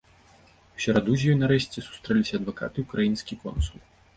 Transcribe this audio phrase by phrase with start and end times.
[0.77, 3.81] У сераду з ёй нарэшце сустрэліся адвакат і ўкраінскі консул.